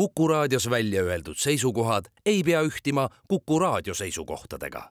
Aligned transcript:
Kuku 0.00 0.28
raadios 0.28 0.70
välja 0.70 1.02
öeldud 1.02 1.36
seisukohad 1.36 2.04
ei 2.26 2.42
pea 2.42 2.62
ühtima 2.62 3.08
Kuku 3.28 3.58
raadio 3.58 3.94
seisukohtadega. 3.94 4.90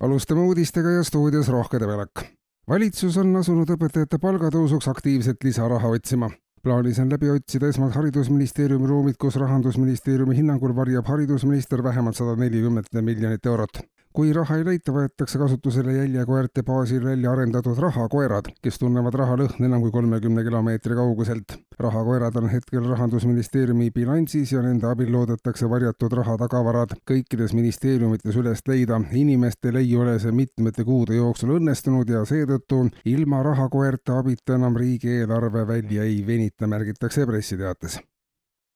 alustame 0.00 0.40
uudistega 0.40 0.90
ja 0.90 1.04
stuudios 1.04 1.48
Rohke 1.48 1.80
Debelak. 1.80 2.10
valitsus 2.68 3.16
on 3.16 3.36
asunud 3.36 3.70
õpetajate 3.70 4.18
palgatõusuks 4.18 4.90
aktiivselt 4.90 5.44
lisaraha 5.44 5.88
otsima 5.88 6.30
plaanis 6.62 6.98
on 7.00 7.10
läbi 7.10 7.30
otsida 7.32 7.68
esmalt 7.72 7.94
Haridusministeeriumi 7.96 8.88
ruumid, 8.88 9.16
kus 9.20 9.38
Rahandusministeeriumi 9.40 10.36
hinnangul 10.36 10.74
varjab 10.76 11.08
haridusminister 11.08 11.82
vähemalt 11.84 12.16
sada 12.16 12.36
nelikümmend 12.36 12.92
miljonit 13.00 13.46
eurot 13.46 13.82
kui 14.12 14.32
raha 14.34 14.56
ei 14.58 14.64
leita, 14.66 14.92
võetakse 14.92 15.38
kasutusele 15.38 15.92
jäljekoerte 15.94 16.64
baasil 16.66 17.04
välja 17.04 17.30
arendatud 17.30 17.78
rahakoerad, 17.78 18.50
kes 18.62 18.80
tunnevad 18.82 19.14
raha 19.14 19.36
lõhna 19.38 19.68
enam 19.68 19.84
kui 19.84 19.92
kolmekümne 19.94 20.42
kilomeetri 20.46 20.98
kauguselt. 20.98 21.56
rahakoerad 21.80 22.36
on 22.36 22.48
hetkel 22.52 22.84
Rahandusministeeriumi 22.90 23.90
bilansis 23.90 24.52
ja 24.52 24.62
nende 24.62 24.86
abil 24.90 25.12
loodetakse 25.12 25.70
varjatud 25.70 26.12
raha 26.18 26.36
tagavarad 26.42 26.96
kõikides 27.10 27.54
ministeeriumites 27.54 28.36
üles 28.36 28.66
leida. 28.66 29.00
inimestel 29.12 29.76
ei 29.76 29.96
ole 29.96 30.18
see 30.18 30.32
mitmete 30.32 30.84
kuude 30.84 31.16
jooksul 31.16 31.56
õnnestunud 31.56 32.10
ja 32.10 32.24
seetõttu 32.24 32.88
ilma 33.04 33.42
rahakoerte 33.42 34.12
abita 34.12 34.54
enam 34.54 34.76
riigieelarve 34.76 35.66
välja 35.66 36.02
ei 36.02 36.26
venita, 36.26 36.66
märgitakse 36.66 37.26
pressiteates 37.26 38.00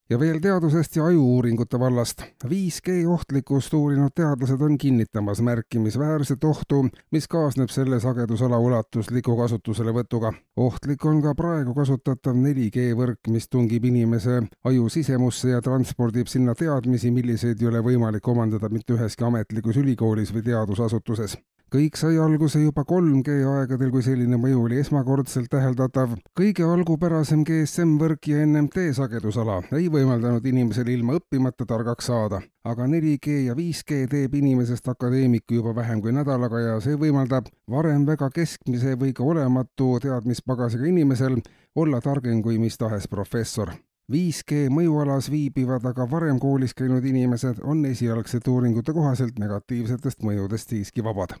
ja 0.09 0.19
veel 0.19 0.39
teadusest 0.39 0.95
ja 0.95 1.05
ajuuuringute 1.05 1.79
vallast. 1.79 2.21
5G 2.45 3.07
ohtlikkust 3.07 3.73
uurinud 3.73 4.13
teadlased 4.15 4.61
on 4.61 4.77
kinnitamas 4.77 5.41
märkimisväärset 5.41 6.43
ohtu, 6.43 6.85
mis 7.11 7.27
kaasneb 7.27 7.69
selle 7.73 7.99
sagedusala 7.99 8.59
ulatusliku 8.59 9.37
kasutuselevõtuga. 9.37 10.33
ohtlik 10.55 11.05
on 11.05 11.21
ka 11.21 11.35
praegu 11.35 11.73
kasutatav 11.73 12.35
4G 12.35 12.93
võrk, 12.97 13.29
mis 13.29 13.49
tungib 13.49 13.85
inimese 13.85 14.41
aju 14.63 14.89
sisemusse 14.89 15.49
ja 15.49 15.61
transpordib 15.61 16.27
sinna 16.27 16.55
teadmisi, 16.55 17.11
milliseid 17.11 17.61
ei 17.61 17.67
ole 17.67 17.81
võimalik 17.81 18.27
omandada 18.27 18.69
mitte 18.69 18.93
üheski 18.93 19.23
ametlikus 19.23 19.77
ülikoolis 19.81 20.33
või 20.33 20.45
teadusasutuses 20.51 21.37
kõik 21.73 21.97
sai 21.97 22.17
alguse 22.21 22.59
juba 22.61 22.83
3G 22.85 23.39
aegadel, 23.49 23.89
kui 23.91 24.03
selline 24.05 24.37
mõju 24.37 24.65
oli 24.67 24.77
esmakordselt 24.79 25.49
täheldatav. 25.49 26.13
kõige 26.37 26.63
algupärasem 26.63 27.41
GSM-võrk 27.43 28.27
ja 28.29 28.45
NMT 28.45 28.93
sagedusala 28.93 29.61
ei 29.73 29.87
võimaldanud 29.89 30.45
inimesel 30.45 30.91
ilma 30.93 31.17
õppimata 31.17 31.65
targaks 31.65 32.05
saada, 32.05 32.41
aga 32.63 32.85
4G 32.87 33.39
ja 33.47 33.55
5G 33.57 34.05
teeb 34.11 34.35
inimesest 34.35 34.87
akadeemiku 34.87 35.57
juba 35.57 35.73
vähem 35.75 36.01
kui 36.01 36.13
nädalaga 36.13 36.59
ja 36.59 36.77
see 36.79 36.95
võimaldab 37.01 37.49
varem 37.67 38.05
väga 38.05 38.29
keskmise 38.29 38.93
või 38.95 39.13
ka 39.13 39.23
olematu 39.23 39.97
teadmispagasiga 40.05 40.85
inimesel 40.85 41.41
olla 41.75 42.01
targem 42.01 42.41
kui 42.45 42.59
mis 42.59 42.77
tahes 42.77 43.07
professor. 43.07 43.73
5G 44.11 44.69
mõjualas 44.69 45.31
viibivad 45.33 45.85
aga 45.89 46.05
varem 46.05 46.37
koolis 46.39 46.77
käinud 46.77 47.03
inimesed 47.03 47.63
on 47.63 47.81
esialgsete 47.89 48.53
uuringute 48.53 48.93
kohaselt 48.93 49.39
negatiivsetest 49.41 50.21
mõjudest 50.21 50.69
siiski 50.69 51.01
vabad 51.01 51.33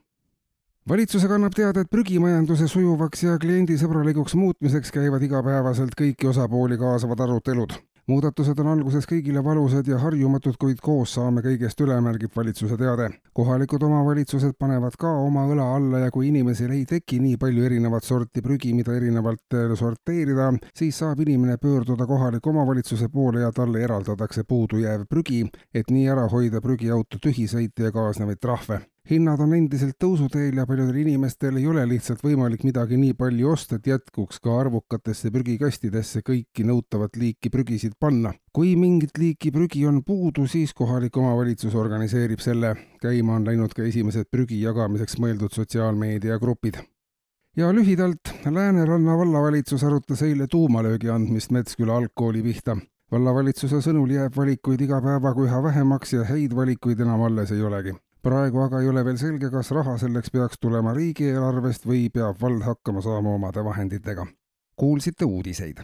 valitsusega 0.89 1.39
annab 1.39 1.55
teada, 1.57 1.81
et 1.81 1.89
prügimajanduse 1.89 2.67
sujuvaks 2.69 3.23
ja 3.25 3.39
kliendisõbralikuks 3.41 4.35
muutmiseks 4.37 4.93
käivad 4.93 5.23
igapäevaselt 5.25 5.97
kõiki 5.97 6.29
osapooli 6.29 6.77
kaasavad 6.77 7.25
arutelud. 7.25 7.73
muudatused 8.05 8.59
on 8.61 8.67
alguses 8.69 9.07
kõigile 9.09 9.41
valusad 9.43 9.87
ja 9.89 9.97
harjumatud, 9.97 10.59
kuid 10.61 10.77
koos 10.77 11.15
saame 11.17 11.41
kõigest 11.41 11.81
üle, 11.81 11.97
märgib 12.01 12.35
valitsuse 12.35 12.77
teade. 12.77 13.09
kohalikud 13.33 13.83
omavalitsused 13.83 14.53
panevad 14.59 14.93
ka 14.99 15.09
oma 15.25 15.47
õla 15.49 15.73
alla 15.75 16.05
ja 16.05 16.11
kui 16.11 16.27
inimesel 16.27 16.71
ei 16.71 16.85
teki 16.85 17.19
nii 17.19 17.37
palju 17.37 17.65
erinevat 17.65 18.03
sorti 18.03 18.41
prügi, 18.41 18.73
mida 18.73 18.93
erinevalt 18.93 19.53
äh, 19.53 19.73
sorteerida, 19.75 20.53
siis 20.75 20.97
saab 20.97 21.19
inimene 21.19 21.57
pöörduda 21.57 22.05
kohaliku 22.05 22.49
omavalitsuse 22.49 23.09
poole 23.09 23.41
ja 23.41 23.51
talle 23.51 23.81
eraldatakse 23.81 24.43
puudujääv 24.43 25.07
prügi, 25.09 25.47
et 25.73 25.89
nii 25.89 26.09
ära 26.09 26.29
hoida 26.29 26.61
prügiauto 26.61 27.17
tühisõite 27.17 27.89
ja 27.89 27.91
kaasnevaid 27.91 28.37
trahve 28.37 28.85
hinnad 29.09 29.41
on 29.43 29.53
endiselt 29.53 29.97
tõusuteel 30.01 30.57
ja 30.59 30.65
paljudel 30.65 30.97
inimestel 31.03 31.59
ei 31.59 31.67
ole 31.69 31.83
lihtsalt 31.89 32.23
võimalik 32.25 32.63
midagi 32.65 32.97
nii 32.97 33.13
palju 33.17 33.51
osta, 33.51 33.77
et 33.77 33.89
jätkuks 33.91 34.41
ka 34.41 34.55
arvukatesse 34.63 35.31
prügikastidesse 35.33 36.23
kõiki 36.25 36.65
nõutavat 36.65 37.19
liiki 37.21 37.51
prügisid 37.53 37.93
panna. 37.99 38.33
kui 38.53 38.75
mingit 38.75 39.17
liiki 39.17 39.51
prügi 39.51 39.85
on 39.85 40.01
puudu, 40.03 40.47
siis 40.47 40.73
kohalik 40.73 41.17
omavalitsus 41.17 41.75
organiseerib 41.75 42.39
selle. 42.39 42.75
käima 43.01 43.35
on 43.35 43.45
läinud 43.45 43.73
ka 43.73 43.83
esimesed 43.83 44.25
prügi 44.31 44.61
jagamiseks 44.61 45.19
mõeldud 45.19 45.53
sotsiaalmeediagrupid 45.53 46.81
ja 47.57 47.71
lühidalt, 47.73 48.33
Lääneranna 48.45 49.17
vallavalitsus 49.17 49.83
arutas 49.83 50.21
eile 50.21 50.47
tuumalöögi 50.47 51.09
andmist 51.09 51.51
Metsküla 51.51 51.97
algkooli 51.97 52.41
pihta 52.43 52.77
vallavalitsuse 53.11 53.83
sõnul 53.85 54.11
jääb 54.11 54.33
valikuid 54.35 54.81
iga 54.81 54.99
päevaga 55.01 55.45
üha 55.45 55.61
vähemaks 55.63 56.13
ja 56.13 56.25
häid 56.25 56.55
valikuid 56.55 56.99
enam 57.05 57.21
alles 57.21 57.51
ei 57.51 57.61
olegi 57.61 57.93
praegu 58.25 58.61
aga 58.63 58.79
ei 58.81 58.87
ole 58.89 59.03
veel 59.05 59.17
selge, 59.21 59.51
kas 59.53 59.69
raha 59.77 59.99
selleks 60.01 60.31
peaks 60.33 60.57
tulema 60.61 60.95
riigieelarvest 60.97 61.85
või 61.85 62.07
peab 62.13 62.39
vald 62.41 62.63
hakkama 62.65 63.03
saama 63.05 63.35
omade 63.37 63.63
vahenditega. 63.69 64.25
kuulsite 64.75 65.25
uudiseid 65.25 65.77